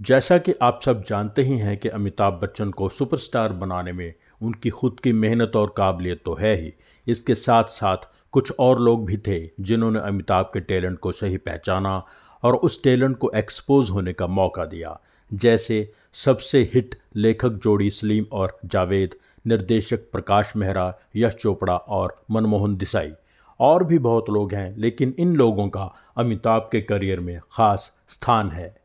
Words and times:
जैसा 0.00 0.36
कि 0.38 0.52
आप 0.62 0.80
सब 0.82 1.02
जानते 1.04 1.42
ही 1.42 1.56
हैं 1.58 1.76
कि 1.76 1.88
अमिताभ 1.88 2.38
बच्चन 2.42 2.70
को 2.70 2.88
सुपरस्टार 2.88 3.52
बनाने 3.52 3.92
में 3.92 4.14
उनकी 4.42 4.70
खुद 4.70 5.00
की 5.04 5.12
मेहनत 5.12 5.56
और 5.56 5.74
काबिलियत 5.76 6.22
तो 6.24 6.34
है 6.34 6.54
ही। 6.56 6.72
इसके 7.06 7.34
साथ 7.34 7.64
साथ 7.64 8.08
कुछ 8.32 8.52
और 8.58 8.80
लोग 8.80 9.04
भी 9.06 9.16
थे 9.16 9.38
जिन्होंने 9.60 10.00
अमिताभ 10.00 10.50
के 10.54 10.60
टैलेंट 10.60 10.98
को 10.98 11.12
सही 11.12 11.36
पहचाना 11.36 12.02
और 12.42 12.54
उस 12.54 12.82
टैलेंट 12.82 13.18
को 13.18 13.30
एक्सपोज 13.36 13.90
होने 13.90 14.12
का 14.12 14.26
मौका 14.26 14.64
दिया। 14.64 14.98
जैसे 15.30 15.92
सबसे 16.14 16.62
हिट 16.74 16.94
लेखक 17.16 17.60
जोड़ी 17.62 17.90
सलीम 17.90 18.26
और 18.32 18.58
जावेद, 18.64 19.14
निर्देशक 19.46 20.10
प्रकाश 20.12 20.52
मेहरा, 20.56 20.94
यश 21.16 21.34
चोपड़ा 21.34 21.76
और 21.76 22.20
मनमोहन 22.30 22.76
देसाई। 22.76 23.12
और 23.60 23.84
भी 23.84 23.98
बहुत 23.98 24.30
लोग 24.30 24.52
हैं, 24.54 24.74
लेकिन 24.76 25.14
इन 25.18 25.36
लोगों 25.36 25.68
का 25.68 25.94
अमिताभ 26.16 26.68
के 26.72 26.80
करियर 26.80 27.20
में 27.20 27.38
ख़ास 27.38 27.92
स्थान 28.08 28.50
है। 28.50 28.76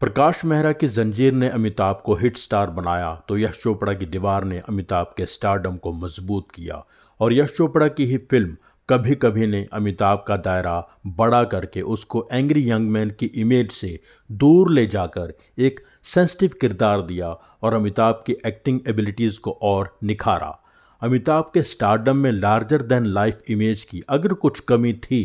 प्रकाश 0.00 0.44
मेहरा 0.44 0.70
की 0.72 0.86
जंजीर 0.86 1.32
ने 1.32 1.48
अमिताभ 1.48 2.02
को 2.04 2.14
हिट 2.14 2.36
स्टार 2.36 2.70
बनाया 2.70 3.14
तो 3.28 3.36
यश 3.38 3.58
चोपड़ा 3.62 3.92
की 3.92 4.06
दीवार 4.06 4.44
ने 4.44 4.58
अमिताभ 4.58 5.12
के 5.16 5.24
स्टारडम 5.26 5.76
को 5.76 5.92
मज़बूत 5.92 6.50
किया। 6.54 6.74
और 7.20 7.32
यश 7.34 7.52
चोपड़ा 7.52 7.88
की 7.88 8.04
ही 8.06 8.16
फ़िल्म 8.30 8.56
कभी 8.88 9.14
कभी 9.14 9.46
ने 9.46 9.66
अमिताभ 9.72 10.22
का 10.28 10.36
दायरा 10.36 10.76
बड़ा 11.16 11.42
करके 11.44 11.80
उसको 11.94 12.26
एंग्री 12.32 12.68
यंग 12.70 12.90
मैन 12.90 13.10
की 13.10 13.26
इमेज 13.36 13.70
से 13.70 13.98
दूर 14.30 14.70
ले 14.72 14.86
जाकर 14.86 15.32
एक 15.58 15.80
सेंसिटिव 16.04 16.50
किरदार 16.60 17.02
दिया 17.02 17.30
और 17.62 17.74
अमिताभ 17.74 18.22
की 18.26 18.36
एक्टिंग 18.46 18.80
एबिलिटीज़ 18.88 19.40
को 19.40 19.58
और 19.62 19.96
निखारा। 20.02 20.58
अमिताभ 21.02 21.50
के 21.54 21.62
स्टारडम 21.62 22.16
में 22.16 22.30
लार्जर 22.32 22.82
देन 22.82 23.06
लाइफ 23.06 23.40
इमेज 23.48 23.82
की 23.82 24.02
अगर 24.08 24.34
कुछ 24.36 24.60
कमी 24.60 24.92
थी 25.02 25.22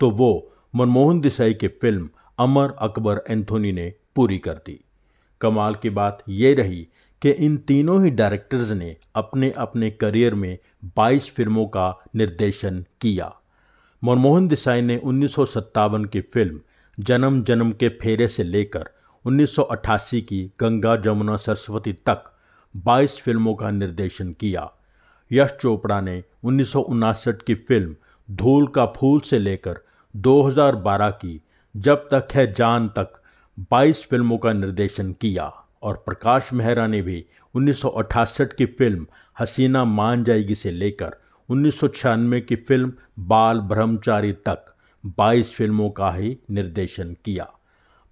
तो 0.00 0.10
वो 0.12 0.32
मनमोहन 0.74 1.20
देसाई 1.20 1.54
की 1.54 1.68
फ़िल्म 1.68 2.08
अमर 2.38 2.72
अकबर 2.78 3.22
एंथोनी 3.30 3.72
ने 3.72 3.92
पूरी 4.16 4.38
कर 4.38 4.54
दी। 4.54 4.84
कमाल 5.40 5.74
की 5.74 5.90
बात 5.90 6.22
यह 6.28 6.54
रही 6.54 6.88
कि 7.22 7.30
इन 7.30 7.56
तीनों 7.56 8.02
ही 8.04 8.10
डायरेक्टर्स 8.10 8.70
ने 8.70 8.96
अपने 9.14 9.50
अपने 9.50 9.90
करियर 9.90 10.34
में 10.34 10.58
22 10.98 11.30
फ़िल्मों 11.30 11.66
का 11.66 12.04
निर्देशन 12.16 12.84
किया। 13.00 13.32
मनमोहन 14.02 14.48
देसाई 14.48 14.82
ने 14.82 14.96
उन्नीस 14.96 15.34
सौ 15.34 15.44
सत्तावन 15.44 16.04
की 16.04 16.20
फ़िल्म 16.20 16.60
जन्म 16.98 17.42
जन्म 17.44 17.72
के 17.72 17.88
फेरे 17.88 18.28
से 18.28 18.44
लेकर 18.44 18.90
1988 19.24 20.20
की 20.20 20.42
गंगा 20.60 20.96
जमुना 20.96 21.36
सरस्वती 21.36 21.92
तक 21.92 22.24
22 22.74 23.20
फ़िल्मों 23.20 23.54
का 23.54 23.70
निर्देशन 23.70 24.32
किया। 24.32 24.70
यश 25.32 25.50
चोपड़ा 25.60 26.00
ने 26.00 26.22
उन्नीस 26.44 26.72
की 27.46 27.54
फ़िल्म 27.54 27.96
धूल 28.30 28.66
का 28.66 28.86
फूल 28.86 29.20
से 29.20 29.38
लेकर 29.38 29.80
2012 30.16 31.10
की 31.10 31.40
जब 31.76 32.08
तक 32.12 32.28
है 32.34 32.52
जान 32.52 32.88
तक 32.88 33.20
22 33.58 34.02
फ़िल्मों 34.06 34.38
का 34.38 34.52
निर्देशन 34.52 35.12
किया 35.12 35.52
और 35.82 36.02
प्रकाश 36.06 36.52
मेहरा 36.52 36.86
ने 36.86 37.02
भी 37.02 37.24
उन्नीस 37.54 37.82
की 38.40 38.66
फ़िल्म 38.66 39.06
हसीना 39.40 39.84
मान 39.84 40.24
जाएगी 40.24 40.54
से 40.54 40.70
लेकर 40.70 41.16
उन्नीस 41.48 41.80
सौ 41.80 41.88
छियानवे 41.88 42.40
की 42.40 42.56
फ़िल्म 42.56 42.92
बाल 43.18 43.60
ब्रह्मचारी 43.60 44.32
तक 44.32 44.74
22 45.20 45.44
फ़िल्मों 45.44 45.90
का 45.90 46.12
ही 46.12 46.38
निर्देशन 46.50 47.16
किया। 47.24 47.44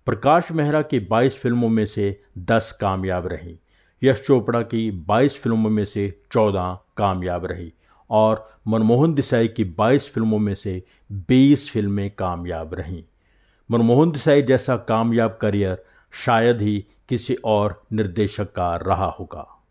प्रकाश 0.06 0.52
मेहरा 0.52 0.82
की 0.82 1.00
22 1.00 1.36
फ़िल्मों 1.36 1.68
में 1.68 1.86
से 1.86 2.20
10 2.38 2.72
कामयाब 2.80 3.26
रहीं। 3.26 3.56
यश 4.02 4.22
चोपड़ा 4.22 4.62
की 4.62 4.90
22 5.10 5.38
फ़िल्मों 5.38 5.70
में 5.70 5.84
से 5.84 6.22
14 6.32 6.76
कामयाब 6.96 7.46
रही 7.46 7.72
और 8.10 8.58
मनमोहन 8.68 9.14
देसाई 9.14 9.48
की 9.48 9.64
22 9.64 10.08
फ़िल्मों 10.08 10.38
में 10.38 10.54
से 10.54 10.82
20 11.30 11.70
फ़िल्में 11.70 12.10
कामयाब 12.10 12.74
रहीं। 12.74 13.02
मनमोहन 13.72 14.10
देसाई 14.10 14.42
जैसा 14.42 14.76
कामयाब 14.76 15.38
करियर 15.40 15.84
शायद 16.12 16.60
ही 16.60 16.86
किसी 17.08 17.34
और 17.44 17.82
निर्देशक 17.92 18.44
का 18.44 18.76
रहा 18.76 19.06
होगा। 19.06 19.61